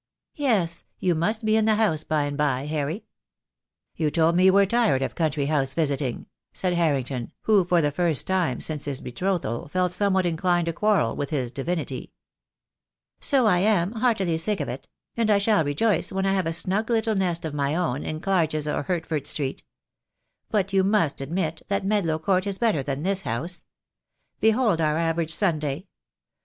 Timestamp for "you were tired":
4.45-5.03